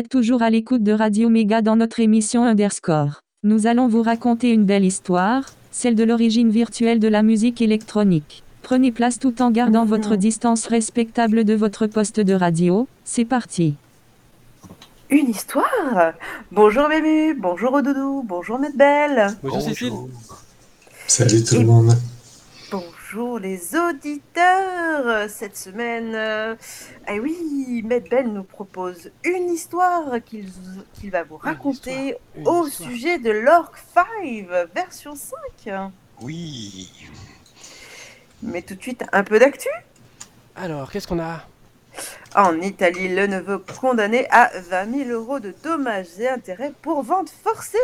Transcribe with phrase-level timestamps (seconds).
[0.00, 3.20] Êtes toujours à l'écoute de Radio Méga dans notre émission Underscore.
[3.42, 8.42] Nous allons vous raconter une belle histoire, celle de l'origine virtuelle de la musique électronique.
[8.62, 12.88] Prenez place tout en gardant votre distance respectable de votre poste de radio.
[13.04, 13.74] C'est parti.
[15.10, 16.14] Une histoire?
[16.50, 19.36] Bonjour Bému, bonjour Odoudou, bonjour Maître Belle.
[19.42, 19.92] Bonjour Cécile.
[21.08, 21.92] Salut tout Et- le monde.
[23.12, 25.28] Bonjour les auditeurs.
[25.28, 26.54] Cette semaine, euh,
[27.08, 32.90] eh oui, Belle nous propose une histoire qu'il va vous raconter Une au histoire.
[32.90, 35.72] sujet de l'Orc 5 version 5.
[36.20, 36.92] Oui.
[38.42, 39.68] Mais tout de suite, un peu d'actu.
[40.54, 41.42] Alors, qu'est-ce qu'on a?
[42.36, 47.30] En Italie, le neveu condamné à 20 000 euros de dommages et intérêts pour vente
[47.42, 47.78] forcée.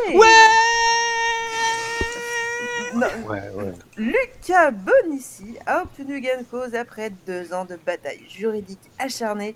[2.97, 3.72] Non, Ouais, ouais.
[3.97, 9.55] Lucas Bonissi a obtenu gain de cause après deux ans de bataille juridique acharnée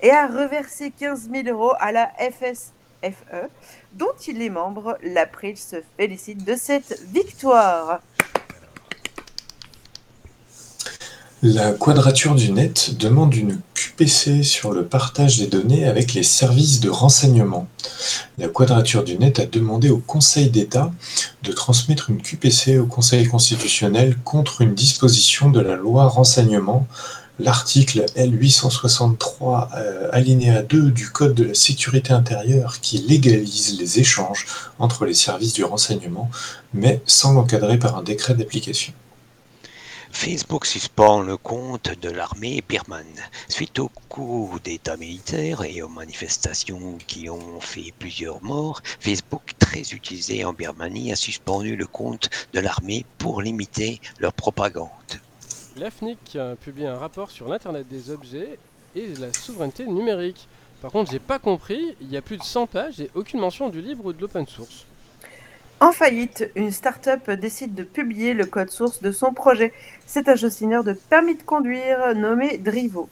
[0.00, 3.48] et a reversé 15 000 euros à la FSFE,
[3.92, 4.98] dont il est membre.
[5.02, 8.00] L'April se félicite de cette victoire.
[11.42, 16.80] La Quadrature du Net demande une QPC sur le partage des données avec les services
[16.80, 17.68] de renseignement.
[18.38, 20.90] La Quadrature du Net a demandé au Conseil d'État
[21.42, 26.86] de transmettre une QPC au Conseil constitutionnel contre une disposition de la loi renseignement,
[27.38, 34.46] l'article L863 euh, alinéa 2 du Code de la sécurité intérieure qui légalise les échanges
[34.78, 36.30] entre les services du renseignement,
[36.72, 38.94] mais sans l'encadrer par un décret d'application.
[40.10, 43.04] Facebook suspend le compte de l'armée birmane.
[43.48, 49.82] Suite au coup d'État militaire et aux manifestations qui ont fait plusieurs morts, Facebook, très
[49.92, 54.88] utilisé en Birmanie, a suspendu le compte de l'armée pour limiter leur propagande.
[55.76, 58.58] L'AFNIC a publié un rapport sur l'Internet des objets
[58.94, 60.48] et la souveraineté numérique.
[60.80, 63.68] Par contre, j'ai pas compris, il y a plus de 100 pages et aucune mention
[63.68, 64.86] du libre ou de l'open source.
[65.78, 69.74] En faillite, une start-up décide de publier le code source de son projet.
[70.06, 73.10] C'est un gestionnaire de permis de conduire nommé Drivo.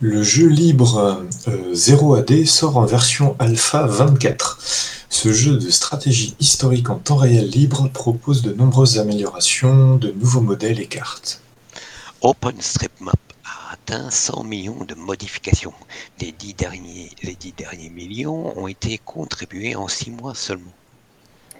[0.00, 4.58] Le jeu libre euh, 0AD sort en version alpha 24.
[5.08, 10.40] Ce jeu de stratégie historique en temps réel libre propose de nombreuses améliorations, de nouveaux
[10.40, 11.42] modèles et cartes.
[12.22, 15.74] OpenStreetMap a atteint 100 millions de modifications.
[16.20, 20.72] Les dix derniers, les dix derniers millions ont été contribués en six mois seulement.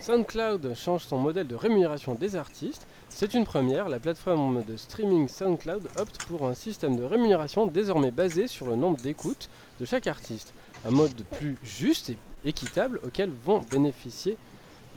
[0.01, 2.87] SoundCloud change son modèle de rémunération des artistes.
[3.11, 8.11] C'est une première, la plateforme de streaming SoundCloud opte pour un système de rémunération désormais
[8.11, 10.55] basé sur le nombre d'écoutes de chaque artiste.
[10.87, 12.17] Un mode plus juste et
[12.47, 14.39] équitable auquel vont bénéficier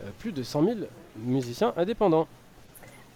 [0.03, 0.77] euh, plus de 100 000
[1.17, 2.27] musiciens indépendants.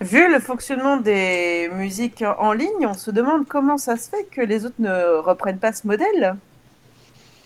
[0.02, 4.42] Vu le fonctionnement des musiques en ligne, on se demande comment ça se fait que
[4.42, 6.36] les autres ne reprennent pas ce modèle.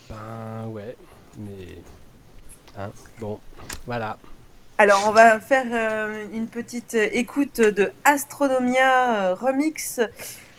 [0.09, 0.97] Ben ouais,
[1.38, 1.78] mais...
[2.78, 3.40] Hein, bon,
[3.85, 4.18] voilà.
[4.77, 9.99] Alors, on va faire euh, une petite écoute de Astronomia euh, Remix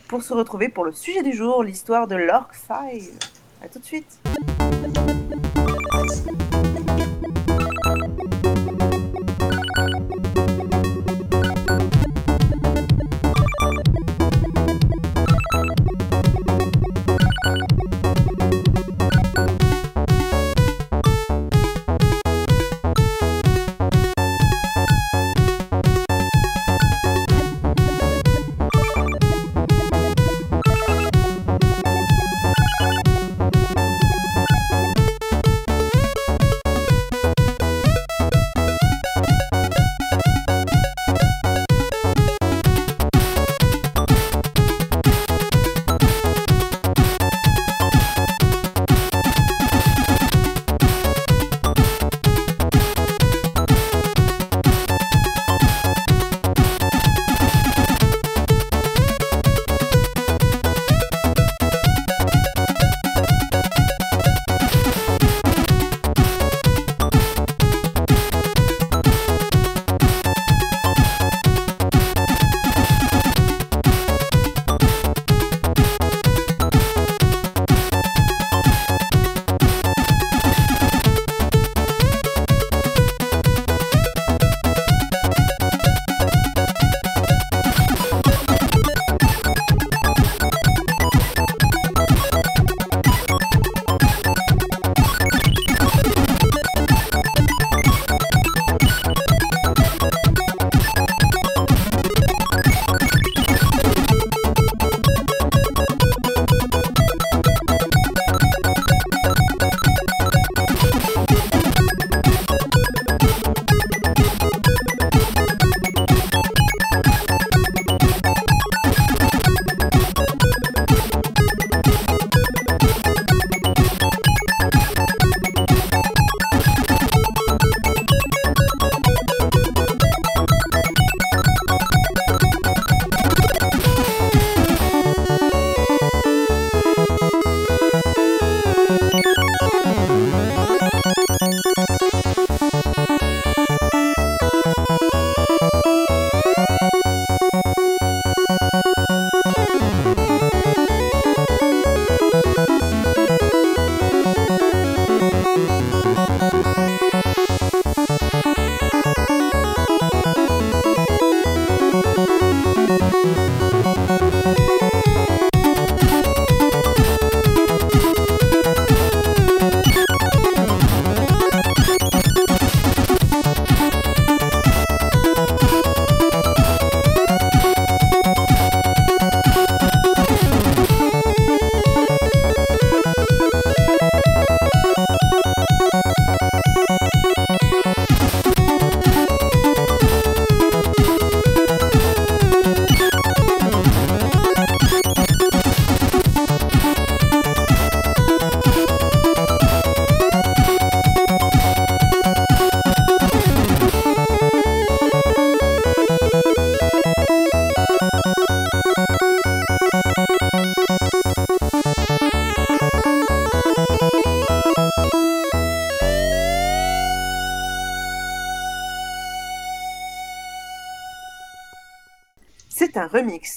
[0.06, 3.02] pour se retrouver pour le sujet du jour, l'histoire de l'Orc 5.
[3.64, 4.20] A tout de suite.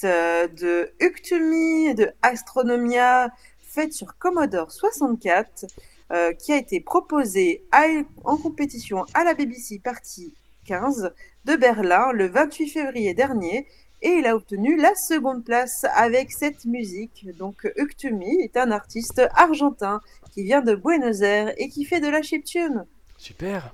[0.03, 3.29] Euh, de Uktumi et de Astronomia
[3.61, 5.65] fait sur Commodore 64
[6.11, 7.85] euh, qui a été proposé à-
[8.23, 10.33] en compétition à la BBC Party
[10.65, 11.13] 15
[11.45, 13.67] de Berlin le 28 février dernier
[14.01, 17.27] et il a obtenu la seconde place avec cette musique.
[17.37, 20.01] Donc Uktumi est un artiste argentin
[20.33, 22.85] qui vient de Buenos Aires et qui fait de la chiptune.
[23.17, 23.73] Super.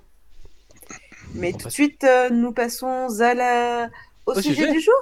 [1.36, 3.90] Mais On tout de passe- suite, euh, nous passons à la...
[4.26, 4.72] au, sujet.
[4.72, 4.94] du jour.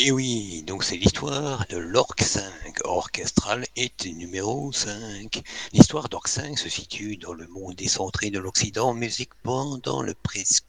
[0.00, 2.52] Et oui, donc c'est l'histoire de l'Orc 5,
[2.84, 5.42] orchestral et numéro 5.
[5.72, 10.14] L'histoire d'Orc 5 se situe dans le monde décentré de l'Occident en musique pendant le
[10.14, 10.66] presque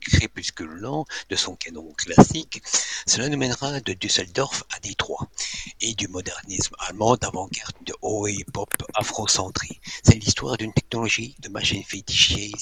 [0.00, 2.62] crépuscule lent de son canon classique.
[3.06, 5.28] Cela nous mènera de Düsseldorf à Détroit
[5.80, 7.94] et du modernisme allemand d'avant-garde de
[8.28, 9.80] et pop afrocentré.
[10.02, 12.52] C'est l'histoire d'une technologie de machine fétichée,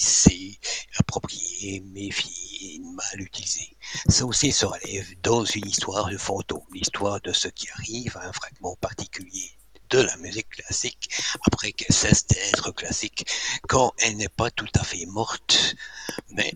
[0.98, 3.76] appropriée, méfiée et mal utilisée.
[4.08, 8.28] Ça aussi se relève dans une histoire de fantôme, l'histoire de ce qui arrive à
[8.28, 9.50] un fragment particulier
[9.90, 11.10] de la musique classique
[11.46, 13.26] après qu'elle cesse d'être classique
[13.68, 15.74] quand elle n'est pas tout à fait morte,
[16.30, 16.52] mais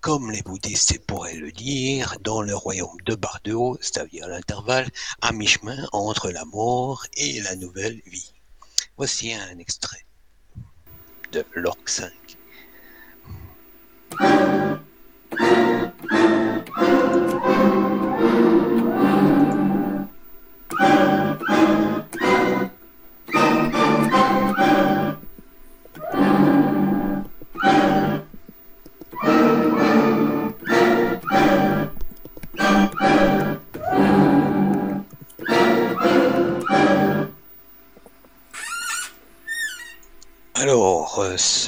[0.00, 4.88] comme les bouddhistes pourraient le dire, dans le royaume de Bardeo, c'est-à-dire l'intervalle
[5.22, 8.32] à mi-chemin entre la mort et la nouvelle vie.
[8.96, 10.04] Voici un extrait
[11.32, 12.12] de l'Orc 5.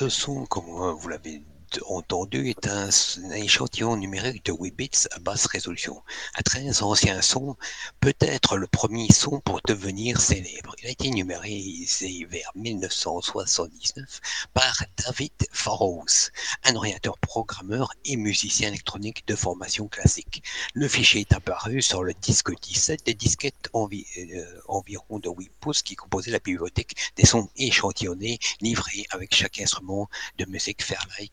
[0.09, 1.43] Euh, ce son, comme euh, vous l'avez
[1.87, 2.89] entendu, est un,
[3.33, 6.03] échantillon numérique de 8 bits à basse résolution.
[6.37, 7.57] Un très ancien son,
[8.01, 10.75] peut-être le premier son pour devenir célèbre.
[10.83, 14.21] Il a été numérisé vers 1979
[14.55, 16.31] par David Farrows,
[16.65, 20.43] un orienteur programmeur et musicien électronique de formation classique.
[20.75, 25.83] Le fichier est apparu sur le disque 17 des disquettes euh, environ de 8 pouces
[25.83, 30.09] qui composaient la bibliothèque des sons échantillonnés livrés avec chaque instrument
[30.39, 31.33] de musique Fairlight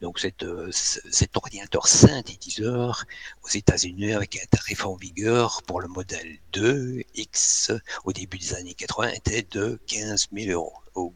[0.00, 3.04] Donc cet, euh, cet ordinateur synthétiseur
[3.42, 8.74] aux États-Unis avec un tarif en vigueur pour le modèle 2X au début des années
[8.74, 11.14] 80 était de 15 000 euros.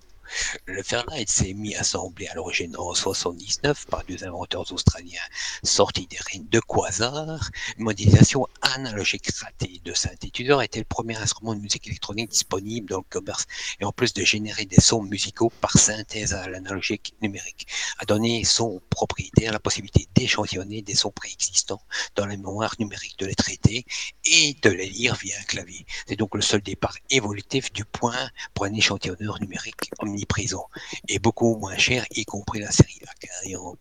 [0.67, 5.21] Le Fairlight s'est mis à assembler à l'origine en 79 par deux inventeurs australiens
[5.63, 7.51] sortis des règnes de Quasar.
[7.77, 12.99] Une modélisation analogique ratée de synthétiseur était le premier instrument de musique électronique disponible dans
[12.99, 13.47] le commerce
[13.81, 17.67] et en plus de générer des sons musicaux par synthèse à l'analogique numérique,
[17.99, 21.83] a donné son propriétaire la possibilité d'échantillonner des sons préexistants
[22.17, 23.85] dans la mémoire numérique de les traiter
[24.25, 25.87] et de les lire via un clavier.
[26.07, 29.91] C'est donc le seul départ évolutif du point pour un échantillonneur numérique
[30.23, 30.69] omniprésent
[31.09, 33.77] et beaucoup moins cher, y compris la série Akai en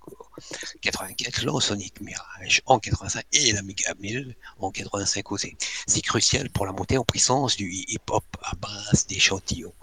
[0.81, 5.55] 84, l'Ansonic Mirage en 85 et l'Amiga 1000 en 85 aussi.
[5.85, 9.73] C'est crucial pour la montée en puissance du hip-hop à base d'échantillons.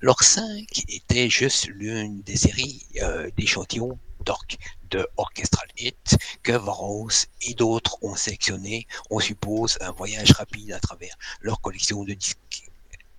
[0.00, 4.56] L'Orc 5 était juste l'une des séries euh, d'échantillons d'Orc
[4.90, 10.80] de Orchestral Hit que Varos et d'autres ont sélectionné, on suppose, un voyage rapide à
[10.80, 12.65] travers leur collection de disques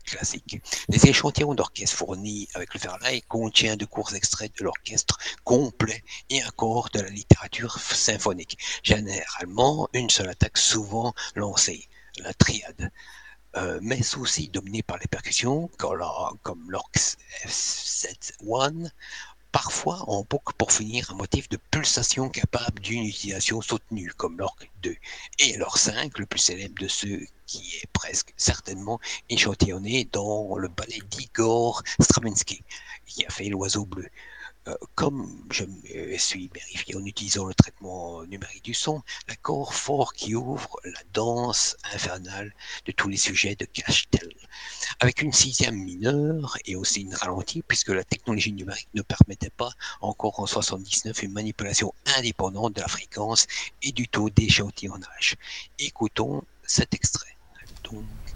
[0.07, 0.61] classiques.
[0.89, 6.41] Les échantillons d'orchestre fournis avec le Fairlight contient de courts extraits de l'orchestre complet et
[6.41, 8.57] un corps de la littérature symphonique.
[8.83, 11.87] Généralement, une seule attaque souvent lancée,
[12.19, 12.91] la triade.
[13.55, 18.91] Euh, mais aussi dominé par les percussions, comme l'Orx F7-1,
[19.51, 24.69] parfois en boucle pour finir un motif de pulsation capable d'une utilisation soutenue, comme l'Orc
[24.83, 24.95] 2,
[25.39, 28.99] et l'Orc 5, le plus célèbre de ceux qui est presque certainement
[29.29, 32.63] échantillonné dans le ballet d'Igor Stravinsky,
[33.07, 34.07] qui a fait l'oiseau bleu.
[34.67, 40.13] Euh, comme je me suis vérifié en utilisant le traitement numérique du son, l'accord fort
[40.13, 42.53] qui ouvre la danse infernale
[42.85, 44.29] de tous les sujets de Cashtel,
[44.99, 49.71] avec une sixième mineure et aussi une ralentie, puisque la technologie numérique ne permettait pas
[50.01, 53.47] encore en 79 une manipulation indépendante de la fréquence
[53.81, 55.37] et du taux d'échantillonnage.
[55.79, 57.36] Écoutons cet extrait.
[57.83, 58.26] Donc,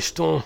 [0.00, 0.42] les jetons.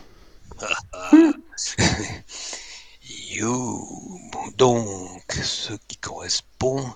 [3.31, 4.21] You.
[4.57, 6.93] Donc, ce qui correspond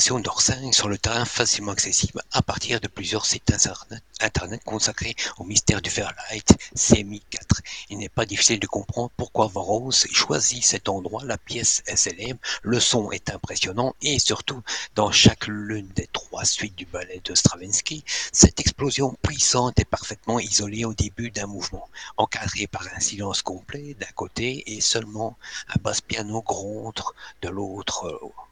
[0.00, 5.44] 5 sur le terrain facilement accessible à partir de plusieurs sites internet, internet consacrés au
[5.44, 7.62] mystère du Fairlight CMI4.
[7.90, 12.38] Il n'est pas difficile de comprendre pourquoi Varos choisit cet endroit, la pièce est célèbre,
[12.62, 14.62] le son est impressionnant et surtout,
[14.94, 20.38] dans chaque l'une des trois suites du ballet de Stravinsky, cette explosion puissante est parfaitement
[20.38, 21.88] isolée au début d'un mouvement,
[22.18, 25.36] encadrée par un silence complet d'un côté et seulement
[25.74, 27.02] un basse piano gronde
[27.42, 28.47] de l'autre euh,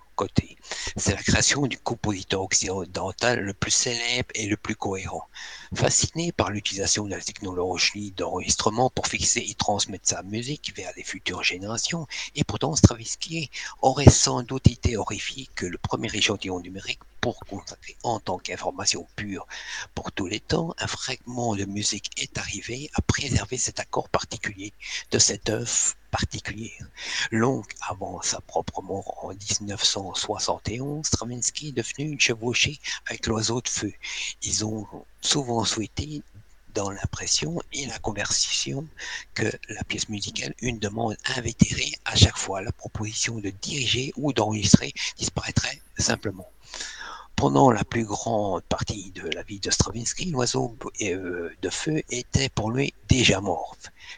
[0.96, 5.28] C'est la création du compositeur occidental le plus célèbre et le plus cohérent.
[5.74, 11.04] Fasciné par l'utilisation de la technologie d'enregistrement pour fixer et transmettre sa musique vers les
[11.04, 13.50] futures générations, et pourtant Stravinsky
[13.82, 19.06] aurait sans doute été horrifié que le premier échantillon numérique pour consacrer en tant qu'information
[19.16, 19.46] pure
[19.94, 24.72] pour tous les temps, un fragment de musique est arrivé à préserver cet accord particulier
[25.10, 26.86] de cette œuvre particulière.
[27.30, 33.68] Long avant sa propre mort en 1971, Stravinsky est devenu une chevauchée avec l'oiseau de
[33.68, 33.92] feu.
[34.42, 34.86] Ils ont
[35.20, 36.22] souvent souhaité
[36.76, 38.86] dans l'impression et la conversation
[39.34, 42.60] que la pièce musicale, une demande invétérée à chaque fois.
[42.60, 46.48] La proposition de diriger ou d'enregistrer disparaîtrait simplement.
[47.36, 52.48] Pendant la plus grande partie de la vie de Stravinsky, l'oiseau euh, de feu était
[52.48, 53.76] pour lui déjà mort.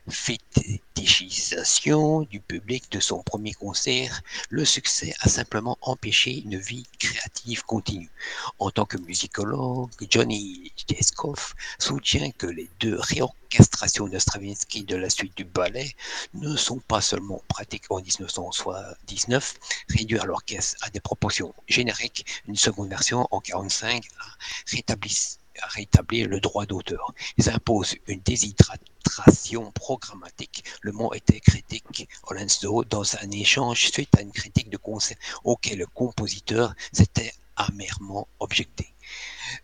[0.09, 7.65] Fétichisation du public de son premier concert, le succès a simplement empêché une vie créative
[7.65, 8.11] continue.
[8.59, 15.11] En tant que musicologue, Johnny Jeskoff soutient que les deux réorchestrations de Stravinsky de la
[15.11, 15.95] suite du ballet
[16.35, 19.55] ne sont pas seulement pratiques en 1979,
[19.89, 24.25] réduire l'orchestre à des proportions génériques, une seconde version en 45 a
[24.71, 27.13] rétabli rétablir le droit d'auteur.
[27.37, 30.65] Ils imposent une déshydratation programmatique.
[30.83, 35.79] Le mot était critique Olenso dans un échange suite à une critique de concert auquel
[35.79, 38.95] le compositeur s'était amèrement objecté.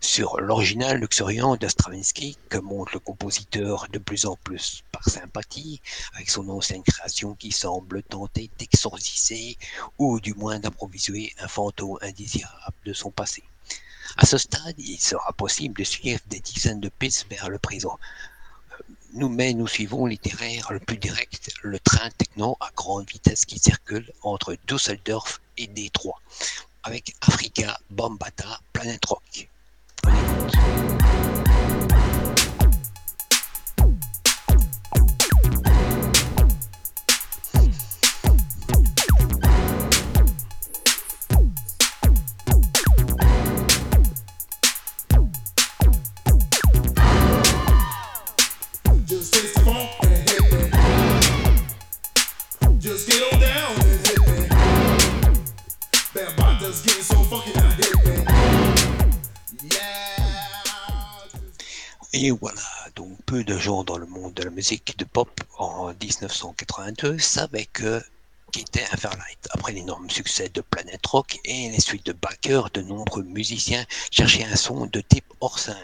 [0.01, 5.81] Sur l'original luxuriant de Stravinsky, que montre le compositeur de plus en plus par sympathie,
[6.13, 9.57] avec son ancienne création qui semble tenter d'exorciser
[9.99, 13.43] ou du moins d'improviser un fantôme indésirable de son passé.
[14.17, 17.99] À ce stade, il sera possible de suivre des dizaines de pistes vers le présent.
[19.13, 23.59] Nous, mais nous suivons l'itinéraire le plus direct, le train techno à grande vitesse qui
[23.59, 26.21] circule entre Düsseldorf et Détroit,
[26.83, 29.49] avec Africa, Bambata, Planet Rock.
[62.17, 62.61] Et voilà,
[62.95, 67.65] donc peu de gens dans le monde de la musique de pop en 1982 savaient
[67.65, 68.01] que
[68.61, 69.47] était un Fairlight.
[69.51, 74.45] Après l'énorme succès de Planet Rock et les suites de backers, de nombreux musiciens cherchaient
[74.45, 75.75] un son de type hors 5,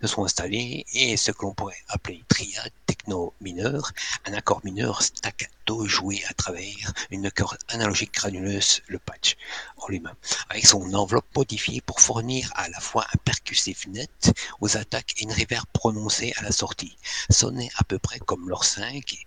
[0.00, 3.92] se sont installés et ce que l'on pourrait appeler triade techno mineur,
[4.26, 9.36] un accord mineur staccato joué à travers une corde analogique granuleuse, le patch
[9.78, 10.14] en lui-même,
[10.48, 15.24] avec son enveloppe modifiée pour fournir à la fois un percussif net aux attaques et
[15.24, 16.96] une reverb prononcée à la sortie.
[17.30, 19.26] Sonnait à peu près comme l'or 5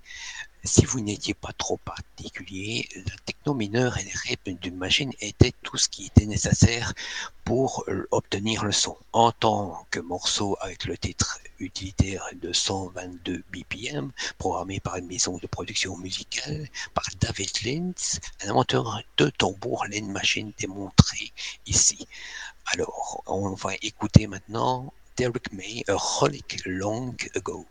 [0.66, 5.54] si vous n'étiez pas trop particulier, la techno mineure et les rythmes d'une machine étaient
[5.62, 6.94] tout ce qui était nécessaire
[7.44, 8.98] pour euh, obtenir le son.
[9.14, 15.38] En tant que morceau avec le titre utilitaire de 122 BPM, programmé par une maison
[15.38, 21.32] de production musicale, par David Lintz, un inventeur de tambour Lane Machine démontré
[21.68, 22.08] ici.
[22.74, 27.68] Alors, on va écouter maintenant Derek May, A Holic Long Ago.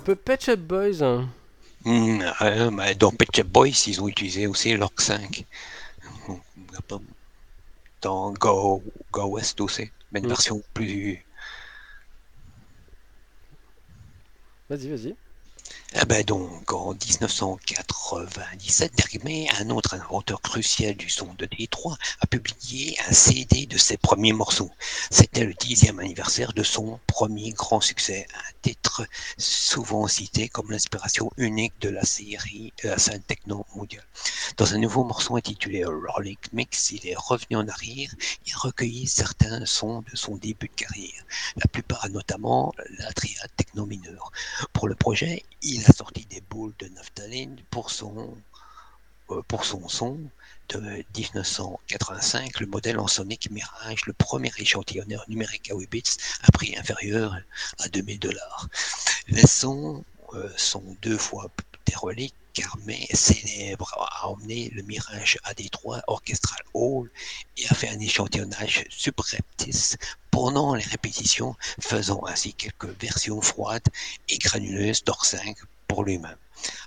[0.00, 1.26] Peu Pet Shop Boys.
[1.84, 5.46] Mmh, euh, dans Pet Shop Boys, ils ont utilisé aussi l'Orc 5.
[8.02, 8.82] Dans Go,
[9.12, 10.28] Go West aussi, mais une mm.
[10.30, 11.24] version plus.
[14.70, 15.16] Vas-y, vas-y.
[15.96, 22.28] Ah ben donc, en 1997, Dergme, un autre inventeur crucial du son de Détroit, a
[22.28, 24.70] publié un CD de ses premiers morceaux.
[25.10, 29.04] C'était le dixième anniversaire de son premier grand succès, un titre
[29.36, 34.06] souvent cité comme l'inspiration unique de la série de la scène techno mondiale.
[34.58, 38.14] Dans un nouveau morceau intitulé Rolling Mix, il est revenu en arrière
[38.46, 41.24] et recueilli certains sons de son début de carrière,
[41.56, 44.30] la plupart notamment la triade techno mineure.
[44.72, 48.36] Pour le projet, il a sorti des boules de naphtaline pour son,
[49.30, 50.18] euh, pour son son
[50.68, 56.02] de 1985, le modèle en Sonic Mirage, le premier échantillonneur numérique à 8 bits
[56.42, 57.36] à prix inférieur
[57.78, 58.68] à 2000 dollars.
[59.28, 61.50] Les sons euh, sont deux fois
[61.86, 67.10] des reliques car mais célèbre a emmené le Mirage à Détroit Orchestral Hall
[67.56, 69.96] et a fait un échantillonnage subreptice
[70.30, 73.88] pendant les répétitions, faisant ainsi quelques versions froides
[74.28, 75.56] et granuleuses d'Or 5
[75.90, 76.36] pour lui-même.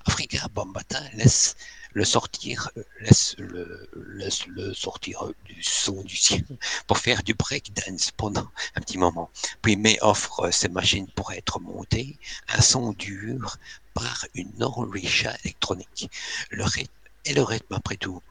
[0.06, 1.58] Africa Bambata laisse
[1.92, 2.70] le sortir,
[3.02, 6.46] laisse le, laisse le sortir du son du ciel
[6.88, 9.30] pour faire du break dance pendant un petit moment.
[9.62, 13.58] Puis May offre ses machines pour être montées, un son dur
[13.94, 16.10] par une enricha électronique.
[16.50, 16.94] Le rythme
[17.26, 18.22] et le rythme après tout.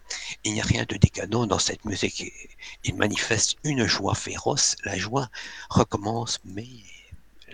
[0.45, 2.25] Il n'y a rien de décadent dans cette musique.
[2.85, 4.77] Il manifeste une joie féroce.
[4.85, 5.29] La joie
[5.69, 6.69] recommence, mais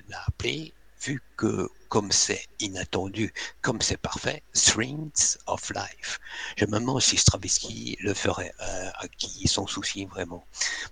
[0.09, 6.21] l'a appelé, vu que comme c'est inattendu, comme c'est parfait, Strings of Life.
[6.57, 10.45] Je me demande si Stravinsky le ferait, euh, à qui son souci vraiment.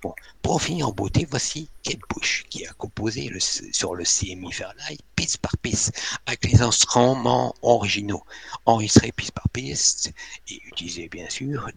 [0.02, 3.30] Bon, pour finir en beauté, voici Kate Bush qui a composé
[3.72, 5.92] sur le CMI Fairlight piste par piste
[6.26, 8.22] avec les instruments originaux,
[8.64, 10.12] enregistrés piste par piste
[10.48, 11.70] et utilisés bien sûr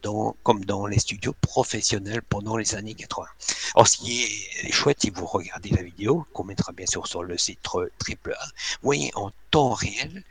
[0.44, 3.28] comme dans les studios professionnels pendant les années 80.
[3.76, 7.24] Alors, ce qui est chouette, si vous regardez la vidéo, qu'on mettra bien sûr sur
[7.24, 7.60] le site
[8.00, 10.24] triple A, vous voyez en temps réel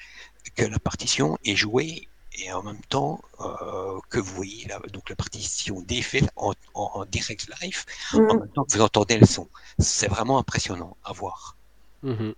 [0.57, 2.09] que la partition est jouée
[2.41, 6.91] et en même temps euh, que vous voyez la, donc la partition défile en, en,
[6.95, 7.85] en direct live,
[8.29, 8.39] en Mm.
[8.41, 9.49] même temps que vous entendez le son.
[9.79, 11.57] C'est vraiment impressionnant à voir.
[12.03, 12.35] Mhm.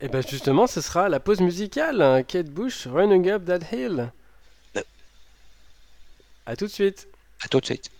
[0.00, 2.00] Et ben justement, ce sera la pause musicale.
[2.00, 2.22] hein.
[2.22, 4.10] Kate Bush, Running Up That Hill.
[4.76, 4.82] Euh.
[6.46, 7.08] À tout de suite.
[7.40, 7.90] À tout de suite.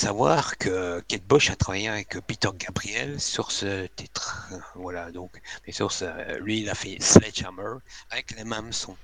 [0.00, 4.48] Savoir que Kate Bush a travaillé avec Peter Gabriel sur ce titre.
[4.74, 5.30] Voilà, donc,
[5.66, 7.74] mais sur ce, lui, il a fait Sledgehammer
[8.10, 8.96] avec les mêmes sons.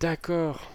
[0.00, 0.70] D'accord.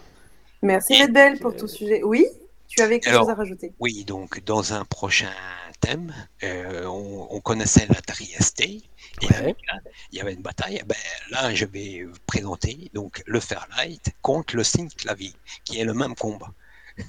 [0.62, 2.02] Merci Bell pour ton sujet.
[2.04, 2.24] Oui,
[2.68, 3.72] tu avais quelque Alors, chose à rajouter.
[3.80, 5.32] Oui, donc dans un prochain
[5.80, 8.60] thème, euh, on, on connaissait l'Atari ST.
[8.60, 8.84] Et
[9.22, 9.34] Ouais.
[9.34, 9.80] avec là,
[10.12, 10.80] il y avait une bataille.
[10.86, 10.94] Ben,
[11.30, 15.32] là, je vais vous présenter donc le Fairlight contre le Sync Clavier,
[15.64, 16.52] qui est le même combat.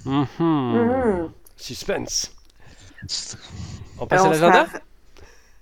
[0.05, 1.31] Mhm.
[1.55, 2.31] Suspense.
[3.99, 4.79] On passe Alors, à l'agenda fera-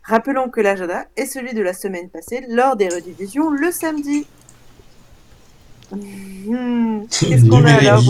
[0.03, 4.25] Rappelons que l'agenda est celui de la semaine passée lors des rediffusions le samedi.
[5.91, 7.07] Mhm.
[7.09, 8.03] Qu'est-ce qu'on a alors,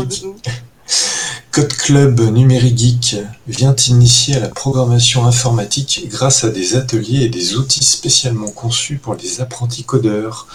[1.52, 7.30] Code Club Numérique Geek vient initier à la programmation informatique grâce à des ateliers et
[7.30, 10.48] des outils spécialement conçus pour les apprentis codeurs.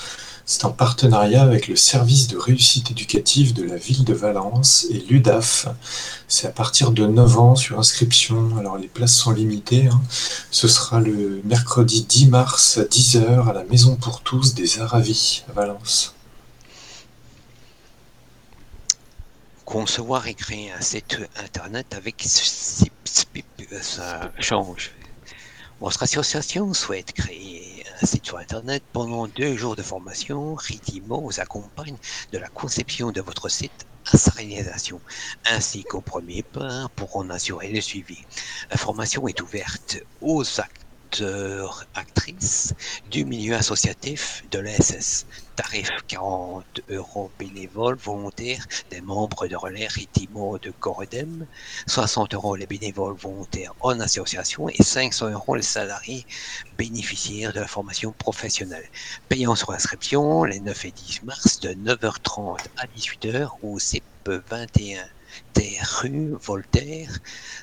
[0.45, 4.99] C'est en partenariat avec le service de réussite éducative de la ville de Valence et
[4.99, 5.69] l'UDAF.
[6.27, 8.57] C'est à partir de 9 ans sur inscription.
[8.59, 9.87] Alors les places sont limitées.
[9.87, 10.03] hein.
[10.51, 15.45] Ce sera le mercredi 10 mars à 10h à la Maison pour tous des Aravis
[15.49, 16.15] à Valence.
[19.65, 22.27] Concevoir et créer un site internet avec
[23.81, 24.91] ça change.
[25.81, 27.62] Votre association souhaite créer
[28.07, 30.55] site sur internet pendant deux jours de formation.
[30.55, 31.99] Ritimo vous accompagne
[32.33, 35.01] de la conception de votre site à sa réalisation,
[35.45, 38.25] ainsi qu'au premier pas pour en assurer le suivi.
[38.71, 40.82] La formation est ouverte aux acteurs,
[41.95, 42.75] actrices
[43.11, 45.27] du milieu associatif de l'ESS.
[45.57, 51.47] Tarif 40 euros bénévoles volontaires des membres de relais Ritimo de Coredem,
[51.87, 56.25] 60 euros les bénévoles volontaires en association et 500 euros les salariés
[56.79, 58.89] bénéficiaires de la formation professionnelle.
[59.29, 65.05] Payant sur inscription les 9 et 10 mars de 9h30 à 18h au CIP 21
[65.53, 67.11] terre rue Voltaire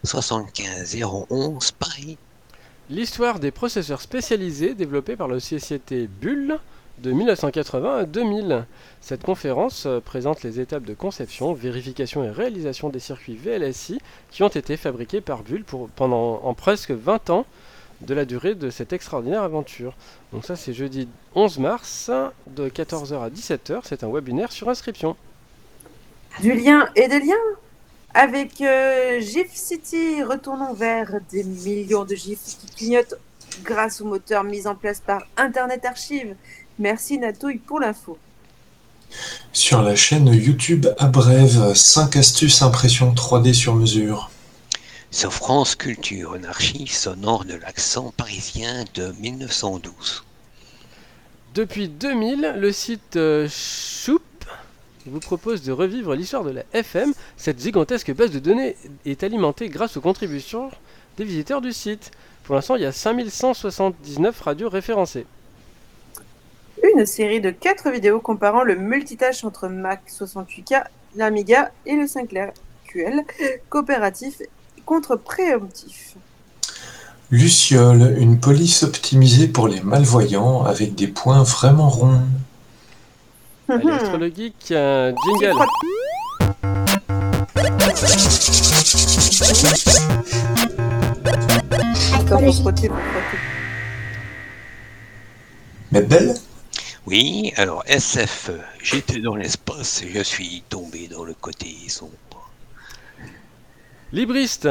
[0.04, 0.98] 75
[1.30, 2.18] 011 Paris.
[2.92, 6.58] L'histoire des processeurs spécialisés développés par la société Bull
[6.98, 8.66] de 1980 à 2000.
[9.00, 14.00] Cette conférence euh, présente les étapes de conception, vérification et réalisation des circuits VLSI
[14.32, 15.64] qui ont été fabriqués par Bull
[15.96, 17.46] pendant en presque 20 ans
[18.02, 19.94] de la durée de cette extraordinaire aventure.
[20.34, 22.10] Donc ça c'est jeudi 11 mars
[22.48, 25.16] de 14h à 17h, c'est un webinaire sur inscription.
[26.42, 27.36] Du lien et des liens?
[28.14, 33.16] Avec euh, GIF City, retournons vers des millions de GIFs qui clignotent
[33.64, 36.36] grâce au moteur mis en place par Internet Archive.
[36.80, 38.18] Merci Natouille pour l'info.
[39.54, 44.30] Sur la chaîne YouTube Abrève, 5 astuces impression 3D sur mesure.
[45.12, 50.24] Sur France Culture, une archive sonore de l'accent parisien de 1912.
[51.56, 53.48] Depuis 2000, le site euh,
[55.04, 57.14] Choup vous propose de revivre l'histoire de la FM.
[57.38, 60.70] Cette gigantesque base de données est alimentée grâce aux contributions
[61.18, 62.12] des visiteurs du site.
[62.44, 65.26] Pour l'instant, il y a 5179 radios référencées.
[66.96, 70.84] Une série de 4 vidéos comparant le multitâche entre Mac 68K,
[71.16, 72.52] l'Amiga et le Sinclair
[72.88, 73.24] QL,
[73.70, 74.42] coopératif
[74.86, 76.16] contre préemptif.
[77.32, 82.24] Luciole, une police optimisée pour les malvoyants avec des points vraiment ronds.
[83.70, 85.54] Allez, astrologique, un jingle.
[92.14, 93.38] Attends, faut frotter, faut frotter.
[95.92, 96.34] Mais belle
[97.06, 98.50] Oui, alors SF,
[98.82, 102.50] j'étais dans l'espace, je suis tombé dans le côté sombre.
[104.12, 104.68] Libriste.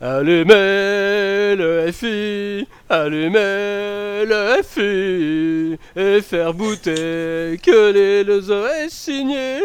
[0.00, 9.58] Allumez le FI, allumez le FI, et faire bouter que les deux auraient signé.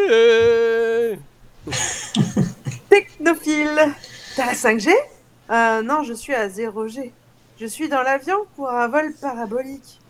[2.90, 3.94] Technophile
[4.36, 4.90] T'as la 5G
[5.50, 7.10] Euh, Non, je suis à 0G.
[7.60, 10.00] Je suis dans l'avion pour un vol parabolique.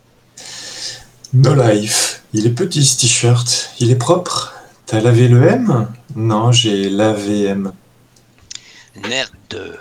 [1.35, 2.23] No Life.
[2.33, 3.71] Il est petit ce t-shirt.
[3.81, 4.55] Il est propre.
[4.87, 5.89] T'as lavé le M?
[6.17, 7.73] Non, j'ai lavé M.
[9.09, 9.75] Nerd, euh,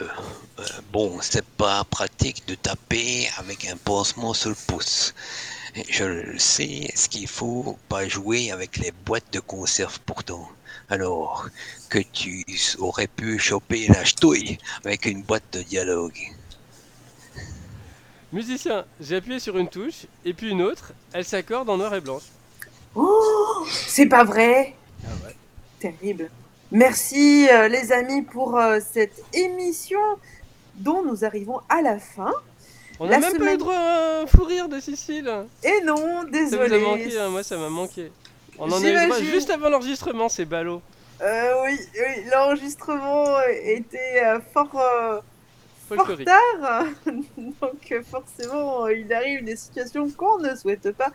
[0.91, 5.13] bon, c'est pas pratique de taper avec un pansement sur le pouce.
[5.89, 10.49] Je le sais, ce qu'il faut, pas jouer avec les boîtes de conserve pourtant?
[10.89, 11.47] Alors
[11.89, 12.45] que tu
[12.79, 16.19] aurais pu choper la ch'touille avec une boîte de dialogue.
[18.33, 22.01] Musicien, j'ai appuyé sur une touche, et puis une autre, elle s'accorde en noir et
[22.01, 22.23] blanche.
[22.95, 24.75] Oh C'est pas vrai
[25.05, 25.35] Ah ouais.
[25.79, 26.29] Terrible.
[26.71, 29.99] Merci euh, les amis pour euh, cette émission
[30.75, 32.31] dont nous arrivons à la fin.
[32.99, 35.31] On n'a même pas semaine- eu droit à un fou rire de Cécile.
[35.63, 36.75] Et non, Ça vous désolé.
[36.75, 38.11] a manqué, hein, moi ça m'a manqué.
[38.59, 40.81] On en a eu droit juste avant l'enregistrement, c'est ballot.
[41.21, 45.19] Euh, oui, oui, l'enregistrement était euh, fort, euh,
[45.87, 46.85] fort tard.
[47.37, 51.11] Donc forcément, il arrive des situations qu'on ne souhaite pas.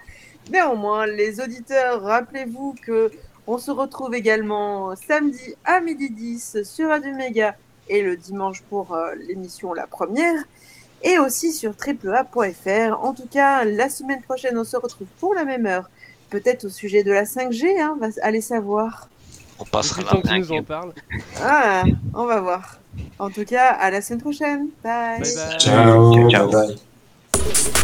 [0.51, 3.11] Néanmoins, les auditeurs, rappelez-vous que
[3.49, 7.55] on se retrouve également samedi à midi 10 sur Radio Méga
[7.88, 10.42] et le dimanche pour euh, l'émission La Première
[11.03, 13.05] et aussi sur triplea.fr.
[13.05, 15.90] En tout cas, la semaine prochaine, on se retrouve pour la même heure.
[16.31, 19.09] Peut-être au sujet de la 5G, hein, va aller savoir.
[19.59, 20.92] On passera Depuis le temps la que tu nous en.
[21.42, 22.81] Ah, on va voir.
[23.18, 24.68] En tout cas, à la semaine prochaine.
[24.83, 25.20] Bye.
[25.20, 25.59] Bye bye.
[25.59, 26.51] Ciao, Ciao.
[26.51, 26.77] bye bye.
[26.77, 27.77] Ciao.